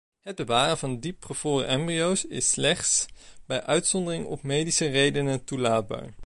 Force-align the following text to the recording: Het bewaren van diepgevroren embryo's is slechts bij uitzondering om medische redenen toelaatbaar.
Het 0.19 0.35
bewaren 0.35 0.77
van 0.77 0.99
diepgevroren 0.99 1.67
embryo's 1.67 2.23
is 2.25 2.51
slechts 2.51 3.05
bij 3.45 3.63
uitzondering 3.63 4.25
om 4.25 4.39
medische 4.41 4.87
redenen 4.87 5.43
toelaatbaar. 5.43 6.13